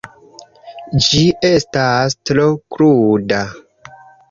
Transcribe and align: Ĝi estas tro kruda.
Ĝi 1.07 1.21
estas 1.51 2.17
tro 2.31 2.49
kruda. 2.77 3.45